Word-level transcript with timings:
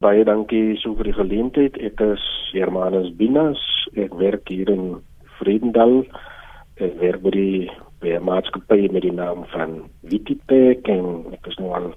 Baie 0.00 0.22
dankie 0.24 0.78
so 0.80 0.94
vir 0.96 1.10
die 1.10 1.12
geleentheid. 1.12 1.74
Ek 1.84 1.98
is 2.00 2.22
Hermanus 2.54 3.10
Binas. 3.18 3.60
Ek 4.00 4.14
werk 4.16 4.48
hier 4.48 4.70
in 4.72 4.94
Vredendal. 5.36 6.06
Ek 6.80 6.94
werk 7.02 7.20
by 7.26 7.32
die 7.34 7.66
by 8.00 8.14
'n 8.16 8.24
maatskappy 8.24 8.88
met 8.94 9.04
die 9.04 9.12
naam 9.12 9.44
van 9.52 9.92
Vititech 10.08 10.88
en 10.88 11.28
ek 11.36 11.44
is 11.52 11.60
nou 11.60 11.74
al 11.76 11.92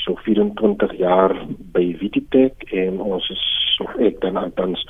so 0.00 0.16
24 0.24 0.96
jaar 0.96 1.36
by 1.76 1.92
Vititech 2.00 2.56
en 2.72 3.04
ons 3.04 3.28
is 3.28 3.44
so 3.76 3.84
ek 4.00 4.24
dan 4.24 4.40
althans 4.40 4.80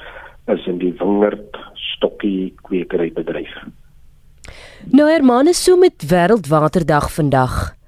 is 0.47 0.63
in 0.71 0.79
die 0.79 0.95
wingerd 1.03 1.59
stokkie 1.75 2.55
kwekery 2.63 3.11
bedryf. 3.11 3.51
Nou 4.87 5.11
Hermanus, 5.11 5.59
so 5.59 5.77
met 5.77 5.99
Wêreldwaterdag 5.99 7.11
vandag. 7.11 7.82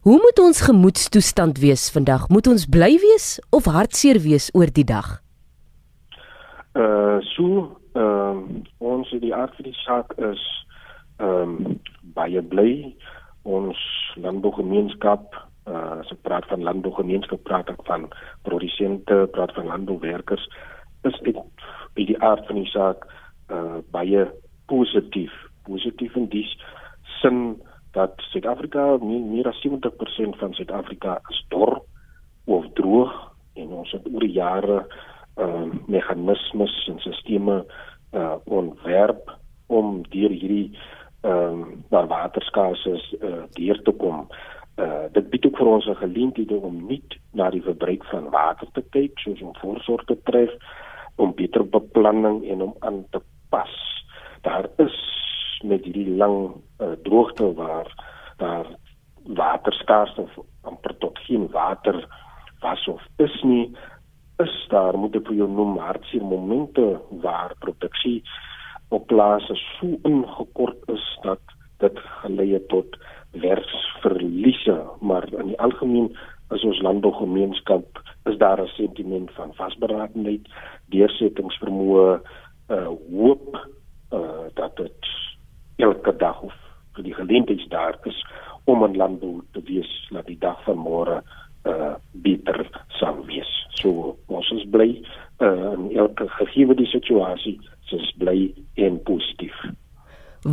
Hoe 0.00 0.16
moet 0.16 0.38
ons 0.38 0.60
gemoedstoestand 0.60 1.58
wees 1.58 1.90
vandag? 1.92 2.28
Moet 2.28 2.46
ons 2.46 2.62
bly 2.64 2.94
wees 3.02 3.36
of 3.52 3.66
hartseer 3.68 4.16
wees 4.24 4.48
oor 4.56 4.72
die 4.72 4.84
dag? 4.88 5.20
Uh 6.72 7.20
so 7.34 7.76
ehm 7.92 8.40
um, 8.40 8.62
ons 8.78 9.12
die 9.20 9.34
aard 9.34 9.52
van 9.58 9.68
die 9.68 9.76
saak 9.82 10.16
is 10.30 10.40
ehm 11.20 11.52
um, 11.52 11.76
baie 12.16 12.40
bly 12.40 12.96
ons 13.44 13.76
landbougemeenskap 14.16 15.36
uh 15.68 16.00
as 16.00 16.16
ek 16.16 16.24
praat 16.24 16.48
van 16.48 16.64
landbougemeenskap 16.64 17.44
praat 17.44 17.68
ek 17.68 17.84
van 17.84 18.08
produsente, 18.48 19.26
praat 19.36 19.52
van 19.52 19.68
landbouwerkers 19.68 20.48
is 21.04 21.24
dit 21.28 21.44
by 21.92 22.08
die 22.08 22.20
aard 22.24 22.46
van 22.48 22.62
die 22.62 22.72
saak 22.72 23.04
uh 23.52 23.84
baie 23.92 24.30
positief, 24.72 25.34
positief 25.68 26.16
in 26.16 26.32
die 26.32 26.46
sin 27.20 27.60
dat 27.92 28.12
Suid-Afrika 28.30 28.96
meer, 29.02 29.20
meer 29.20 29.48
as 29.48 29.60
70% 29.66 30.38
van 30.38 30.54
Suid-Afrika 30.54 31.20
is 31.28 31.44
dor 31.48 31.82
of 32.44 32.66
droog 32.74 33.12
en 33.54 33.72
ons 33.82 33.90
het 33.92 34.06
oor 34.12 34.24
jare 34.24 34.86
uh, 35.36 35.66
meganismes 35.86 36.74
en 36.88 36.98
stelsels 37.00 37.64
uh 38.10 38.34
ontwerp 38.44 39.30
om 39.66 40.00
deur 40.10 40.32
hierdie 40.34 40.78
ehm 41.20 41.60
um, 41.60 41.84
waar 41.88 42.06
waterskaarse 42.06 42.90
is 42.90 43.14
uh, 43.20 43.42
deur 43.54 43.82
te 43.82 43.92
kom. 43.92 44.26
Uh 44.76 45.06
dit 45.12 45.30
bied 45.30 45.46
ook 45.46 45.56
vir 45.56 45.66
ons 45.66 45.86
'n 45.86 46.02
geleentheid 46.02 46.52
om 46.52 46.86
nie 46.86 47.02
na 47.32 47.50
die 47.50 47.62
verbruik 47.62 48.04
van 48.04 48.30
water 48.30 48.68
te 48.72 48.82
kyk 48.90 49.18
soos 49.18 49.42
om 49.42 49.54
voorsorg 49.60 50.04
te 50.04 50.16
tref 50.24 50.50
om 51.16 51.34
beter 51.34 51.68
beplanning 51.68 52.44
en 52.48 52.62
om 52.62 52.74
aan 52.78 53.04
te 53.10 53.20
pas. 53.50 54.04
Daar 54.42 54.68
is 54.76 54.96
met 55.62 55.84
hierdie 55.84 56.16
lang 56.16 56.62
uh, 56.80 56.92
droogte 57.02 57.52
waar 57.54 57.88
daar 58.36 58.66
water 59.24 59.72
skaars 59.72 60.14
of 60.18 60.30
amper 60.62 60.96
tot 60.98 61.18
geen 61.18 61.48
water 61.50 62.06
was 62.60 62.88
of 62.88 63.02
is 63.16 63.42
nie 63.42 63.76
is 64.42 64.66
daar 64.68 64.96
moet 64.98 65.16
ek 65.16 65.26
vir 65.28 65.42
jou 65.42 65.48
noem 65.48 65.76
hartseer 65.78 66.24
momente 66.24 66.86
waar 67.24 67.54
produksie 67.60 68.22
op 68.88 69.06
plase 69.06 69.54
so 69.54 69.96
ingekort 70.08 70.88
is 70.88 71.06
dat 71.22 71.40
dit 71.80 71.98
gelei 72.22 72.52
het 72.52 72.68
tot 72.68 72.96
werksverliese. 73.30 74.82
Maar 75.00 75.32
in 75.32 75.46
die 75.46 75.60
algemeen 75.60 76.16
is 76.50 76.64
ons 76.64 76.80
landbougemeenskap 76.82 78.02
is 78.24 78.36
daar 78.38 78.62
'n 78.62 78.66
sentiment 78.66 79.30
van 79.30 79.54
vasberadenheid 79.54 80.48
deursettingsvermoë 80.84 82.20
uh 82.70 82.90
hoop 83.10 83.68
uh 84.12 84.46
dat 84.54 84.76
dit 84.76 85.06
elke 85.76 86.16
dag 86.16 86.40
of 86.42 86.54
vir 86.94 87.04
die 87.04 87.14
geleentheid 87.14 87.70
daar 87.70 87.98
is 88.02 88.26
om 88.64 88.84
in 88.84 88.96
landbou 88.96 89.40
te 89.52 89.62
wees 89.62 90.08
dat 90.10 90.26
die 90.26 90.38
dag 90.38 90.64
van 90.64 90.76
môre 90.76 91.22
uh 91.64 91.94
beter 92.12 92.70
sal 92.88 93.24
wees. 93.24 93.66
So 93.68 94.16
ons 94.26 94.50
is 94.50 94.66
bly 94.70 95.02
uh 95.38 95.72
in 95.72 95.96
elke 95.96 96.28
gegee 96.28 96.74
die 96.74 96.86
situasie, 96.86 97.60
ons 97.80 98.02
is 98.02 98.14
bly 98.18 98.54
en 98.74 99.02
positief. 99.02 99.56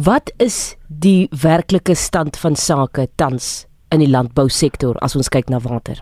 Wat 0.07 0.29
is 0.39 0.77
die 0.87 1.27
werklike 1.43 1.91
stand 1.95 2.37
van 2.39 2.55
sake 2.55 3.09
tans 3.19 3.65
in 3.91 3.99
die 3.99 4.07
landbousektor 4.07 4.95
as 5.03 5.17
ons 5.19 5.27
kyk 5.27 5.49
na 5.51 5.59
water? 5.59 5.99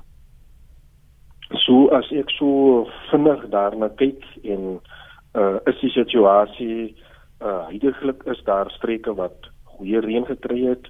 So 1.63 1.87
as 1.97 2.11
ek 2.13 2.29
so 2.35 2.83
vinnig 3.07 3.47
daarna 3.55 3.89
kyk 3.97 4.21
en 4.43 4.75
uh 5.33 5.57
is 5.71 5.81
die 5.81 5.89
situasie 5.95 6.77
uh 7.41 7.65
heidaglik 7.71 8.21
is 8.29 8.43
daar 8.45 8.69
streke 8.75 9.15
wat 9.17 9.49
goeie 9.73 10.03
reën 10.05 10.29
gekry 10.29 10.61
het. 10.67 10.85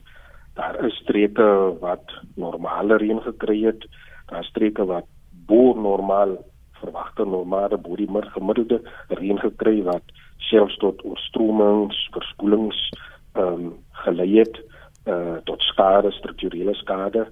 Daar 0.59 0.75
is 0.83 0.99
streke 1.05 1.47
wat 1.79 2.11
normale 2.35 2.99
reën 2.99 3.23
gekry 3.29 3.61
het. 3.69 3.87
Daar 4.27 4.43
is 4.43 4.51
streke 4.51 4.83
wat 4.91 5.07
bo 5.47 5.71
normaal 5.87 6.35
verwagte 6.83 7.23
normale 7.23 7.79
bo 7.79 7.95
die 7.95 8.11
gemiddelde 8.35 8.83
reën 9.07 9.39
gekry 9.39 9.79
wat 9.87 10.03
selfs 10.37 10.77
tot 10.77 11.03
oorstromings, 11.05 12.07
verspoelings 12.11 12.89
ehm 13.35 13.65
um, 13.65 13.73
gelei 14.05 14.37
het 14.39 14.61
uh 15.05 15.37
tot 15.43 15.61
skade, 15.61 16.11
strukturele 16.11 16.73
skade. 16.73 17.27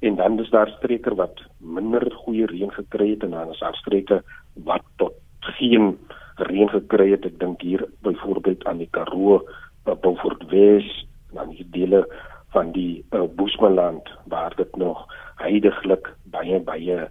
En 0.00 0.16
dan 0.16 0.40
is 0.40 0.50
daar 0.50 0.68
streke 0.68 1.14
wat 1.14 1.40
minder 1.58 2.12
goeie 2.12 2.46
reën 2.46 2.72
gekry 2.72 3.10
het 3.10 3.22
en 3.22 3.30
dan 3.30 3.50
is 3.50 3.58
daar 3.58 3.74
streke 3.74 4.22
wat 4.54 4.82
tot 4.96 5.12
geen 5.40 5.98
reën 6.36 6.68
gekry 6.68 7.10
het. 7.10 7.24
Ek 7.24 7.38
dink 7.40 7.60
hier 7.60 7.84
byvoorbeeld 8.00 8.64
aan 8.64 8.80
die 8.80 8.88
Karoo, 8.90 9.42
uh, 9.86 9.94
Beaufort 10.00 10.46
Wes, 10.48 10.88
dan 11.32 11.52
die 11.52 11.66
dele 11.70 12.06
van 12.54 12.72
die 12.72 13.04
uh, 13.10 13.26
Boesmanland 13.36 14.08
waar 14.24 14.56
dit 14.56 14.76
nog 14.76 15.04
heidaglik 15.36 16.14
baie 16.24 16.60
baie 16.60 17.08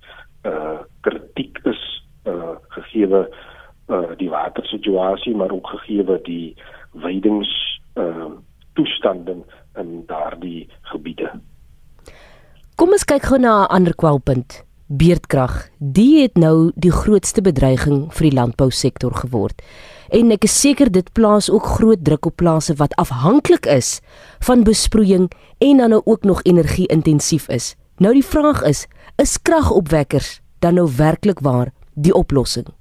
uh 0.48 0.80
kritiek 1.02 1.58
is 1.68 1.82
uh 2.26 2.56
gegee 2.76 3.08
uh 3.90 4.16
die 4.18 4.30
watersituasie 4.30 5.36
maar 5.36 5.52
ook 5.52 5.68
gegee 5.68 6.22
die 6.24 6.56
weidings 6.92 7.82
uh 7.96 8.32
toestande 8.74 9.36
in 9.76 10.04
daardie 10.08 10.70
gebiede. 10.82 11.32
Kom 12.76 12.94
ons 12.96 13.04
kyk 13.04 13.26
gou 13.28 13.40
na 13.40 13.66
'n 13.66 13.72
ander 13.76 13.96
kwalpunt 13.96 14.64
beerdkrag. 14.90 15.70
Die 15.78 16.22
het 16.22 16.38
nou 16.38 16.72
die 16.76 16.92
grootste 16.92 17.42
bedreiging 17.42 18.08
vir 18.14 18.30
die 18.30 18.38
landbousektor 18.38 19.14
geword. 19.14 19.62
En 20.10 20.32
ek 20.32 20.44
is 20.44 20.56
seker 20.62 20.90
dit 20.92 21.12
plaas 21.14 21.50
ook 21.50 21.66
groot 21.78 22.02
druk 22.04 22.26
op 22.26 22.36
plase 22.42 22.74
wat 22.80 22.96
afhanklik 22.98 23.66
is 23.70 24.00
van 24.40 24.64
besproeiing 24.64 25.30
en 25.58 25.78
dan 25.78 25.90
nou 25.90 26.02
ook 26.06 26.24
nog 26.24 26.42
energie-intensief 26.44 27.48
is. 27.50 27.76
Nou 27.98 28.14
die 28.14 28.26
vraag 28.26 28.64
is, 28.64 28.88
is 29.22 29.38
kragopwekkers 29.42 30.42
dan 30.60 30.74
nou 30.74 30.90
werklik 30.98 31.40
waar 31.40 31.70
die 31.94 32.14
oplossing? 32.14 32.79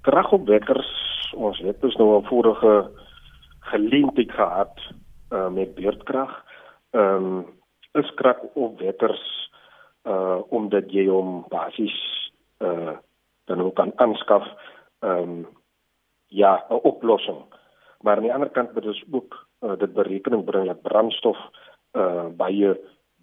Kragopwekkers, 0.00 0.90
ons 1.36 1.58
het 1.58 1.80
dus 1.80 1.96
nou 1.96 2.20
'n 2.20 2.26
vorige 2.26 2.90
geleentheid 3.60 4.32
gehad 4.32 4.80
uh, 5.30 5.48
met 5.48 5.74
beerdkrag. 5.74 6.44
Ehm 6.90 7.24
um, 7.24 7.46
is 7.92 8.14
kragopwekkers 8.14 9.50
uh 10.04 10.40
omdat 10.48 10.92
jy 10.92 11.06
hom 11.06 11.44
basies 11.48 11.98
uh 12.58 12.96
dan 13.44 13.60
ook 13.60 13.74
kan 13.74 13.92
aanskaf 13.96 14.46
ehm 14.98 15.18
um, 15.18 15.46
ja 16.26 16.64
'n 16.68 16.80
oplossing. 16.82 17.44
Maar 18.00 18.16
aan 18.16 18.22
die 18.22 18.34
ander 18.34 18.50
kant 18.50 18.74
moet 18.74 18.86
ons 18.86 19.04
ook 19.10 19.46
uh, 19.60 19.76
dit 19.78 19.92
berekening 19.92 20.44
bring 20.44 20.66
dat 20.66 20.82
brandstof 20.82 21.38
uh 21.92 22.26
baie 22.36 22.80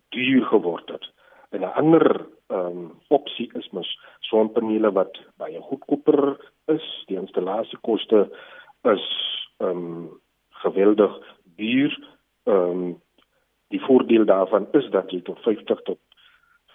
duur 0.10 0.46
geword 0.46 0.90
het. 0.90 1.12
En 1.50 1.60
'n 1.60 1.74
ander 1.74 2.26
ehm 2.48 2.78
um, 2.78 2.92
opsie 3.08 3.50
is 3.60 3.68
mos 3.76 3.90
sonpanele 4.30 4.92
wat 4.92 5.18
baie 5.42 5.60
goedkoper 5.62 6.38
is. 6.72 6.86
Die 7.08 7.20
installasiekoste 7.20 8.28
is 8.94 9.08
ehm 9.58 9.84
um, 9.84 10.22
geweldig 10.64 11.18
duur. 11.60 11.98
Ehm 12.44 12.72
um, 12.72 13.02
die 13.68 13.82
voordeel 13.84 14.26
daarvan 14.26 14.68
is 14.72 14.88
dat 14.90 15.12
jy 15.12 15.22
tot 15.22 15.40
50 15.44 15.82
tot 15.84 16.00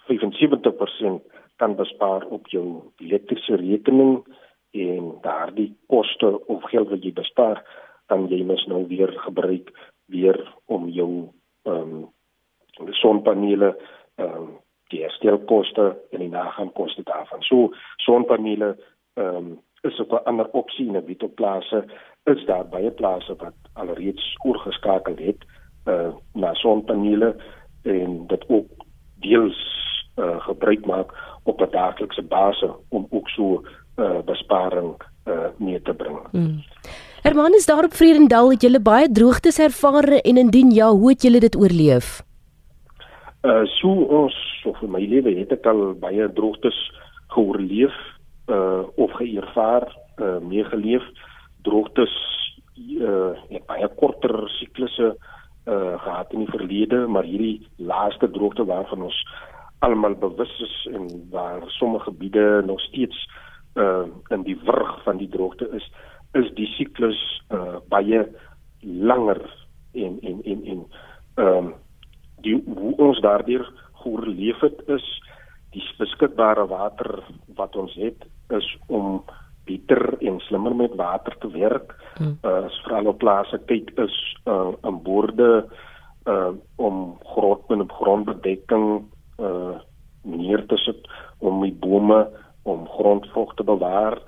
75% 0.09 1.23
kan 1.55 1.75
bespaar 1.75 2.25
op 2.25 2.47
jou 2.47 2.91
elektriese 3.01 3.55
rekening 3.55 4.19
en 4.71 5.13
daardie 5.21 5.71
koste 5.87 6.45
of 6.47 6.63
geld 6.69 6.89
wat 6.89 7.03
jy 7.05 7.13
bespaar 7.13 7.63
kan 8.11 8.27
jy 8.29 8.43
mos 8.45 8.65
nou 8.67 8.83
weer 8.87 9.13
gebruik 9.25 9.71
weer 10.05 10.37
om 10.65 10.89
jou 10.89 11.09
ehm 11.65 12.03
um, 12.03 12.91
sonpanele 13.01 13.73
ehm 14.15 14.37
um, 14.37 14.51
die 14.93 15.01
herstelkoste 15.01 15.91
en 16.11 16.23
die 16.23 16.31
nagaankoste 16.31 17.03
daarvan. 17.09 17.41
So 17.49 17.73
sonpanele 18.05 18.75
ehm 19.19 19.35
um, 19.35 19.53
is 19.83 19.99
ook 19.99 20.11
'n 20.11 20.25
ander 20.29 20.47
opsie 20.51 20.87
in 20.87 20.97
'n 20.97 21.05
bietjie 21.05 21.29
plase 21.29 21.85
is 22.23 22.45
daar 22.45 22.67
baie 22.67 22.91
plase 22.91 23.35
wat 23.35 23.57
alreeds 23.73 24.35
oorgeskakel 24.43 25.15
het 25.17 25.41
uh 25.85 26.13
na 26.33 26.53
sonpanele 26.53 27.35
en 27.83 28.27
dit 28.27 28.43
ook 28.47 28.67
deels 29.19 29.59
uh, 30.15 30.39
gebruik 30.39 30.85
maak 30.85 31.13
op 31.43 31.61
'n 31.61 31.71
daaglikse 31.71 32.21
basis 32.21 32.69
om 32.89 33.07
ook 33.09 33.29
so 33.29 33.63
uh, 33.95 34.19
besparing 34.25 34.95
uh, 35.25 35.47
mee 35.57 35.81
te 35.81 35.93
bring. 35.93 36.19
Hmm. 36.31 36.63
Herman 37.21 37.53
is 37.53 37.65
daar 37.65 37.83
op 37.83 37.93
Vredendal 37.93 38.51
het 38.51 38.61
julle 38.61 38.79
baie 38.79 39.11
droogtes 39.11 39.59
ervaar 39.59 40.03
en 40.03 40.37
indien 40.37 40.71
ja, 40.71 40.89
hoe 40.89 41.09
het 41.09 41.21
julle 41.21 41.39
dit 41.39 41.55
oorleef? 41.55 42.23
Uh 43.43 43.65
so 43.67 43.91
ons 43.91 44.35
so 44.61 44.71
vir 44.79 44.87
my 44.87 45.01
lewe 45.03 45.33
het 45.35 45.51
ek 45.51 45.65
al 45.67 45.81
baie 45.99 46.29
droogtes 46.31 46.77
geoorleef 47.35 47.95
uh 48.47 48.87
of 48.95 49.11
geërvaar 49.19 49.83
uh 50.23 50.37
meegeleef. 50.39 51.03
Droogtes 51.67 52.13
uh 53.03 53.35
het 53.49 53.65
baie 53.67 53.89
korter 53.99 54.47
siklusse 54.59 55.11
uh 55.67 55.99
gehad 56.05 56.31
in 56.31 56.45
die 56.45 56.53
verlede 56.55 57.03
maar 57.07 57.27
hierdie 57.27 57.67
laaste 57.77 58.31
droogte 58.31 58.63
waarvan 58.65 59.09
ons 59.09 59.19
almal 59.83 60.15
bewus 60.23 60.55
is 60.63 60.79
en 60.95 61.11
waar 61.31 61.67
sommige 61.67 62.07
gebiede 62.11 62.63
nog 62.65 62.79
steeds 62.87 63.27
uh 63.75 64.07
in 64.31 64.47
die 64.47 64.59
wurg 64.63 65.03
van 65.03 65.19
die 65.19 65.29
droogte 65.29 65.67
is 65.75 65.91
is 66.31 66.51
die 66.55 66.71
siklus 66.79 67.19
uh 67.51 67.83
baie 67.91 68.23
langer 68.81 69.41
en 69.91 70.19
en 70.21 70.43
en 70.43 70.65
en 70.65 70.85
ehm 71.35 71.57
um, 71.57 71.73
die 72.43 72.57
hoe 72.65 72.93
ons 72.97 73.21
daardeur 73.23 73.65
geoorleef 74.03 74.59
het 74.63 74.83
is 74.91 75.05
die 75.73 75.83
beskikbare 75.97 76.67
water 76.69 77.23
wat 77.57 77.75
ons 77.79 77.95
het 77.97 78.27
is 78.53 78.67
om 78.87 79.23
beter 79.65 80.17
en 80.19 80.39
slimmer 80.43 80.75
met 80.75 80.95
water 80.99 81.35
te 81.39 81.49
werk. 81.53 81.95
Hmm. 82.19 82.37
Uh 82.43 82.67
veral 82.83 83.09
op 83.13 83.21
plase 83.23 83.59
tyd 83.69 83.91
is 84.03 84.17
uh 84.45 84.73
in 84.83 84.99
boorde 85.03 85.65
uh 86.27 86.51
om 86.75 87.17
grond 87.33 87.71
en 87.71 87.87
grondbedekking 87.89 88.87
uh 89.39 89.79
neer 90.23 90.65
te 90.67 90.77
sit 90.77 91.07
om 91.39 91.63
die 91.63 91.73
bome 91.73 92.27
om 92.63 92.85
grondvog 92.87 93.55
te 93.55 93.63
bewaar 93.63 94.19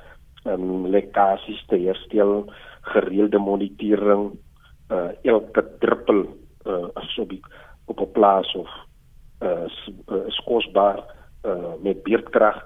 en 0.43 0.89
lekkasies 0.91 1.63
te 1.67 1.77
herstel, 1.81 2.45
gereelde 2.93 3.39
monitering 3.39 4.31
uh 4.91 5.11
elke 5.23 5.63
druppel 5.79 6.25
uh 6.65 6.87
asook 6.93 7.31
op 7.31 7.53
'n 7.87 8.11
plaas 8.11 8.55
of 8.55 8.69
uh 9.41 9.67
is 10.27 10.41
kosbaar 10.45 11.03
uh 11.45 11.73
met 11.81 12.03
beerdkrag. 12.03 12.65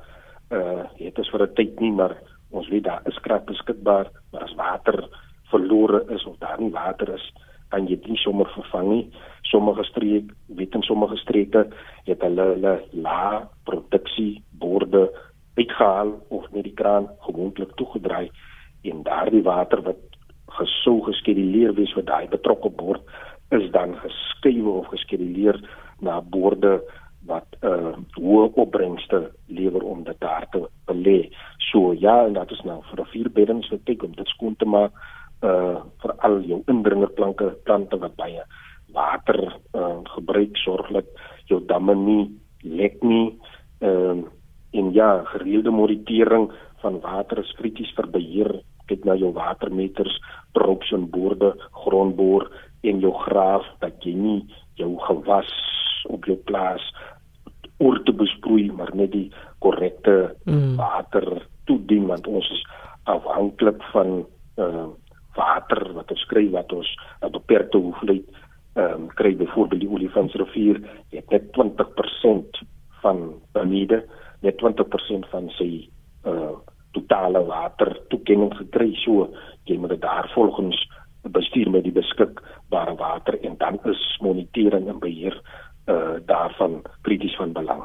Uh 0.51 0.83
het 0.97 1.17
ons 1.17 1.29
vir 1.29 1.43
'n 1.43 1.53
tyd 1.53 1.79
nie 1.79 1.91
maar 1.91 2.15
ons 2.51 2.67
weet 2.67 2.83
daar 2.83 3.01
is 3.05 3.19
krag 3.21 3.43
beskikbaar 3.43 4.07
maar 4.31 4.43
as 4.43 4.55
water 4.55 5.09
verlore 5.51 6.05
is 6.09 6.25
of 6.25 6.37
daar 6.37 6.59
nie 6.59 6.71
water 6.71 7.13
is 7.13 7.33
kan 7.69 7.87
jy 7.87 7.99
dit 8.01 8.17
sommer 8.17 8.49
vervang 8.49 8.87
nie. 8.89 9.11
Sommige 9.41 9.83
streke 9.83 10.33
weet 10.47 10.75
in 10.75 10.81
sommige 10.81 11.17
streke 11.17 11.67
het 12.05 12.21
hulle 12.21 12.45
hulle 12.53 12.73
la 12.91 13.49
produksie 13.63 14.43
borde 14.51 15.09
uitgehaal 15.57 16.13
of 16.29 16.51
net 16.51 16.63
die 16.63 16.73
kraan 16.73 17.09
gewoonlik 17.25 17.75
toegedraai 17.75 18.29
en 18.89 19.03
daardie 19.03 19.43
water 19.43 19.81
wat 19.81 20.01
gesou 20.59 20.99
geskeduleer 21.07 21.75
wees 21.77 21.93
vir 21.97 22.05
daai 22.07 22.27
betrokke 22.31 22.71
bord 22.81 23.03
is 23.51 23.71
dan 23.71 23.95
geskuif 24.03 24.65
of 24.65 24.87
geskeduleer 24.93 25.57
na 25.99 26.21
borde 26.21 26.79
wat 27.27 27.57
uh, 27.67 27.97
hoë 28.15 28.47
opbrengste 28.61 29.29
lewer 29.51 29.83
om 29.83 30.03
dit 30.07 30.19
daar 30.23 30.47
te 30.53 30.63
belê. 30.87 31.29
So 31.69 31.93
ja, 31.93 32.23
en 32.25 32.37
dat 32.37 32.51
is 32.51 32.61
nou 32.63 32.79
vir 32.91 33.01
'n 33.01 33.11
vierbeddings 33.13 33.69
vir 33.69 33.79
kyk 33.85 34.03
om 34.03 34.13
dit 34.15 34.27
skoon 34.27 34.55
te 34.55 34.65
maak 34.65 34.93
uh 35.41 35.79
vir 36.01 36.11
al 36.19 36.41
jou 36.43 36.63
indringerplante 36.67 37.55
plante 37.63 37.97
wat 37.97 38.15
baie 38.15 38.43
water 38.93 39.39
uh 39.73 39.99
gebruik 40.15 40.57
sorglik 40.57 41.07
jou 41.47 41.59
damme 41.65 41.95
nie 41.95 42.31
lek 42.63 43.03
nie. 43.03 43.39
Ehm 43.81 44.19
uh, 44.19 44.27
en 44.71 44.91
ja, 44.93 45.23
gereelde 45.25 45.71
monitering 45.71 46.51
van 46.81 46.99
water 47.01 47.39
is 47.39 47.55
krities 47.57 47.91
vir 47.95 48.07
beheer. 48.07 48.61
Kyk 48.85 49.05
na 49.05 49.15
jou 49.15 49.31
watermeters, 49.33 50.19
props 50.53 50.91
en 50.91 51.09
borde, 51.09 51.55
grondboor 51.71 52.49
en 52.81 52.99
jou 53.03 53.13
graaf 53.25 53.65
dat 53.83 54.03
jy 54.05 54.13
nie 54.15 54.41
jou 54.79 54.95
gewas 55.07 55.51
op 56.07 56.25
jou 56.25 56.37
plaas 56.47 56.83
oor 57.79 57.99
te 58.03 58.13
besproei 58.15 58.69
maar 58.71 58.91
net 58.95 59.11
die 59.11 59.27
korrekte 59.63 60.35
mm. 60.45 60.75
water 60.79 61.27
toedien 61.69 62.07
want 62.11 62.27
ons 62.27 62.49
is 62.55 62.63
afhanklik 63.09 63.83
van 63.93 64.23
uh, 64.61 64.87
water 65.35 65.83
wat 65.95 66.11
ons 66.11 66.25
kry 66.31 66.47
wat 66.55 66.71
ons 66.75 66.89
'n 67.23 67.31
beperkte 67.31 67.77
hoeveelheid 67.77 68.27
um, 68.75 69.07
kry 69.19 69.35
byvoorbeeld 69.35 69.81
die 69.81 69.91
Olifantsrivier 69.91 70.81
het 71.11 71.29
net 71.29 71.51
20% 71.57 72.63
van 73.01 73.33
benede 73.51 74.03
net 74.41 74.59
20% 74.63 75.29
van 75.31 75.49
sy 75.57 75.89
uh, 76.25 76.55
totale 76.91 77.43
water 77.45 77.93
toekenning 78.09 78.53
gekry 78.57 78.93
so 79.03 79.29
jy 79.69 79.77
moet 79.77 79.95
dit 79.95 80.01
daar 80.01 80.31
volgens 80.33 80.79
bestuur 81.31 81.69
met 81.69 81.83
die 81.83 81.95
beskikbare 81.95 82.95
water 82.99 83.39
en 83.43 83.55
dan 83.57 83.79
is 83.91 84.01
monitering 84.21 84.89
en 84.89 84.99
beheer 84.99 85.35
uh, 85.89 86.19
daarvan 86.25 86.81
krities 87.01 87.35
van 87.35 87.53
belang. 87.53 87.83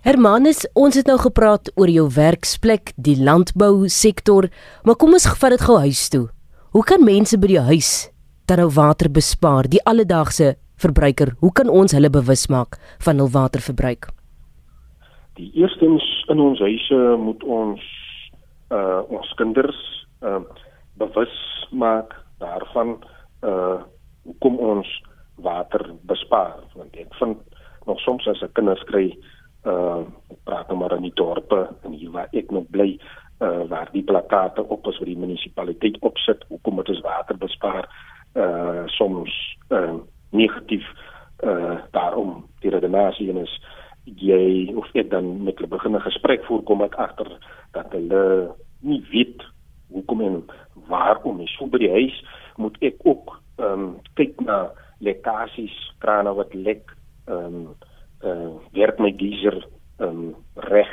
Hermanus, 0.00 0.64
ons 0.74 0.96
het 0.96 1.06
nou 1.10 1.18
gepraat 1.20 1.68
oor 1.76 1.90
jou 1.92 2.06
werksplek, 2.14 2.94
die 2.96 3.18
landbou 3.20 3.88
sektor, 3.92 4.48
maar 4.84 4.96
kom 4.96 5.12
ons 5.12 5.28
vat 5.28 5.52
dit 5.52 5.64
gou 5.66 5.76
huis 5.82 6.06
toe. 6.08 6.28
Hoe 6.72 6.84
kan 6.86 7.04
mense 7.04 7.36
by 7.36 7.50
die 7.50 7.60
huis 7.68 7.90
dan 8.48 8.62
nou 8.62 8.70
water 8.72 9.10
bespaar, 9.12 9.68
die 9.68 9.82
alledaagse 9.84 10.54
verbruiker? 10.80 11.34
Hoe 11.44 11.52
kan 11.52 11.68
ons 11.68 11.92
hulle 11.92 12.10
bewus 12.10 12.46
maak 12.48 12.78
van 13.04 13.20
hul 13.20 13.28
waterverbruik? 13.34 14.08
Die 15.36 15.50
eerstens 15.60 16.06
in 16.32 16.40
ons 16.40 16.60
huise 16.64 17.00
moet 17.20 17.44
ons 17.44 17.84
uh 18.70 19.02
ons 19.10 19.30
kinders 19.36 19.78
uh 20.22 20.40
bewus 21.00 21.36
maak 21.70 22.14
daarvan 22.40 22.98
uh 23.46 23.80
hoekom 24.24 24.58
ons 24.58 24.88
water 25.40 25.94
bespaar. 26.08 26.60
Want 26.76 26.96
ek 27.00 27.14
vind 27.16 27.38
nog 27.88 28.00
soms 28.00 28.26
as 28.28 28.42
'n 28.42 28.52
kinders 28.52 28.84
kry 28.84 29.16
uh 29.64 30.04
praat 30.44 30.68
nou 30.68 30.78
maar 30.78 30.96
in 30.96 31.08
die 31.08 31.14
dorpe 31.14 31.68
en 31.84 31.92
hier 31.92 32.10
waar 32.10 32.28
ek 32.32 32.50
nog 32.50 32.68
bly 32.70 32.98
uh 33.40 33.64
waar 33.68 33.88
die 33.92 34.04
plakate 34.04 34.64
op 34.68 34.86
is 34.86 34.98
wat 34.98 35.08
die 35.08 35.18
munisipaliteit 35.18 35.96
opsit 36.00 36.44
hoekom 36.48 36.74
moet 36.74 36.88
ons 36.88 37.00
water 37.00 37.36
bespaar? 37.36 37.88
Uh 38.34 38.86
soms 38.86 39.32
uh 39.70 39.94
negatief 40.30 40.84
uh 41.44 41.78
daarom 41.90 42.44
die 42.60 42.70
redenasie 42.70 43.32
is 43.32 43.60
jy 44.04 44.72
of 44.76 44.88
ek 44.94 45.10
dan 45.10 45.42
met 45.44 45.56
hulle 45.58 45.68
begin 45.68 45.96
'n 45.96 46.08
gesprek 46.08 46.44
voorkom 46.44 46.82
ek 46.82 46.94
agter 46.94 47.30
dat 47.72 47.92
hulle 47.92 48.54
nie 48.80 49.02
weet 49.10 49.42
hoekom 49.92 50.20
en 50.26 50.42
waarom 50.88 51.38
nie 51.38 51.50
so 51.56 51.66
by 51.70 51.80
die 51.82 51.92
huis 51.92 52.16
moet 52.56 52.76
ek 52.84 53.00
ook 53.04 53.36
ehm 53.60 53.84
um, 53.84 53.94
kyk 54.16 54.40
na 54.44 54.70
lekkasies, 55.04 55.76
krane 56.00 56.32
wat 56.36 56.54
lek, 56.54 56.92
ehm 57.28 57.46
um, 57.46 57.74
uh, 58.24 58.52
werk 58.76 59.00
my 59.00 59.12
geyser 59.16 59.56
ehm 60.00 60.08
um, 60.08 60.36
reg 60.70 60.92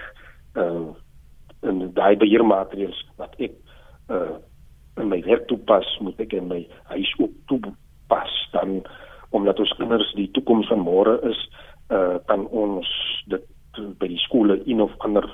ehm 0.56 0.90
uh, 0.90 0.96
en 1.68 1.80
daai 1.94 2.16
beheermaatreëls 2.22 3.00
wat 3.18 3.33
ek 3.42 3.56
uh, 4.14 4.38
in 5.02 5.10
my 5.10 5.19
werk 5.26 5.48
toepas, 5.50 5.88
moet 6.02 6.19
ek 6.21 6.36
in 6.38 6.48
my 6.50 6.62
huis 6.94 7.10
ook 7.19 7.33
toepas. 7.50 8.33
Dan 8.54 8.81
omdat 9.36 9.60
ons 9.60 9.74
kinders 9.78 10.14
die 10.16 10.30
toekoms 10.38 10.69
van 10.71 10.81
môre 10.86 11.18
is, 11.28 11.40
uh, 11.94 12.18
kan 12.30 12.45
ons 12.48 12.88
dit 13.31 13.44
by 14.00 14.10
die 14.10 14.21
skole 14.24 14.57
in 14.66 14.81
of 14.81 14.94
ander 15.06 15.26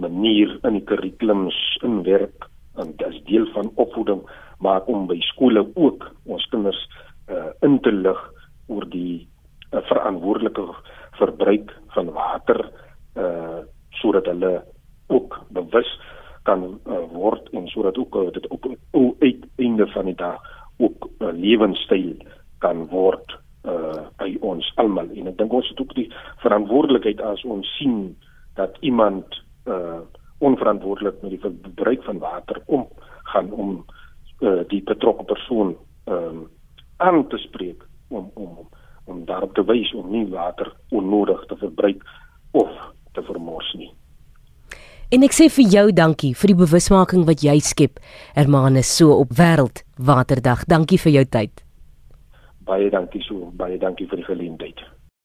manier 0.00 0.56
in 0.66 0.78
die 0.78 0.86
kurrikulums 0.88 1.58
inwerk 1.86 2.48
en 2.76 2.94
dit 2.96 3.06
is 3.06 3.22
deel 3.24 3.46
van 3.52 3.70
opvoeding 3.74 4.22
maar 4.58 4.82
om 4.90 5.06
by 5.06 5.18
skole 5.20 5.66
ook 5.74 6.08
ons 6.24 6.46
kinders 6.52 6.80
uh, 7.28 7.50
in 7.60 7.80
te 7.80 7.92
lig 7.92 8.20
oor 8.66 8.86
die 8.90 9.28
uh, 9.72 9.82
verantwoordelike 9.90 10.66
verbruik 11.20 11.72
van 11.96 12.12
water 12.12 12.70
uh 13.14 13.62
sodat 13.94 14.26
hulle 14.26 14.64
ook 15.06 15.36
bewus 15.54 15.90
kan 16.42 16.64
uh, 16.66 17.04
word 17.12 17.46
en 17.54 17.68
sodat 17.70 17.98
ook 17.98 18.16
uh, 18.18 18.30
dit 18.34 18.50
ook 18.50 18.66
uiteinde 19.20 19.86
van 19.86 20.04
die 20.04 20.14
dag 20.14 20.40
ook 20.76 21.08
'n 21.18 21.24
uh, 21.24 21.32
lewenstyl 21.32 22.16
kan 22.58 22.86
word 22.86 23.38
uh 23.64 24.02
by 24.16 24.36
ons 24.40 24.72
almal. 24.76 25.08
En 25.14 25.26
ek 25.26 25.38
dink 25.38 25.52
ons 25.52 25.68
het 25.68 25.80
ook 25.80 25.94
die 25.94 26.12
verantwoordelikheid 26.42 27.20
as 27.20 27.44
ons 27.44 27.76
sien 27.78 28.16
dat 28.54 28.76
iemand 28.80 29.42
uh 29.64 30.00
onverantwoordelik 30.38 31.22
met 31.22 31.30
die 31.30 31.40
verbruik 31.40 32.02
van 32.04 32.18
water 32.18 32.62
omgaan 32.66 33.50
om 33.50 33.84
uh, 34.40 34.60
die 34.68 34.82
betrokke 34.82 35.24
persoon 35.24 35.76
ehm 36.04 36.28
um, 36.28 36.44
aan 36.96 37.28
te 37.28 37.36
spreek 37.36 37.82
om 38.08 38.30
om 38.34 38.68
om 39.04 39.24
daarop 39.24 39.54
te 39.54 39.64
wys 39.64 39.92
om 39.94 40.10
nie 40.10 40.26
water 40.30 40.72
onnodig 40.88 41.46
te 41.46 41.56
verbruik 41.56 42.04
of 42.50 42.70
te 43.12 43.22
vermors 43.22 43.74
nie. 43.74 43.90
En 45.12 45.22
ek 45.22 45.36
sê 45.36 45.50
vir 45.52 45.68
jou 45.70 45.84
dankie 45.92 46.32
vir 46.34 46.52
die 46.52 46.60
bewusmaking 46.62 47.26
wat 47.28 47.44
jy 47.44 47.58
skep, 47.60 48.00
Hermanus, 48.34 48.88
so 48.96 49.12
op 49.20 49.36
Wêreld 49.38 49.84
Waterdag. 49.98 50.64
Dankie 50.70 50.98
vir 50.98 51.12
jou 51.18 51.24
tyd. 51.36 51.64
Baie 52.64 52.88
dankie 52.90 53.22
so, 53.22 53.52
baie 53.52 53.78
dankie 53.78 54.08
vir 54.08 54.22
die 54.22 54.28
geleentheid. 54.30 54.80